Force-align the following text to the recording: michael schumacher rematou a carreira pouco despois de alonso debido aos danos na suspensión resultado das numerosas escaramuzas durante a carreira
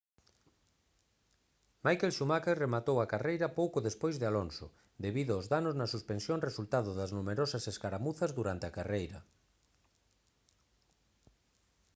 michael 1.85 2.11
schumacher 2.15 2.55
rematou 2.63 2.97
a 2.99 3.09
carreira 3.13 3.55
pouco 3.59 3.77
despois 3.87 4.15
de 4.17 4.25
alonso 4.31 4.65
debido 5.05 5.31
aos 5.33 5.49
danos 5.53 5.75
na 5.79 5.91
suspensión 5.95 6.39
resultado 6.47 6.89
das 6.99 7.13
numerosas 7.17 7.63
escaramuzas 7.73 8.31
durante 8.39 8.65
a 8.67 8.75
carreira 8.77 9.19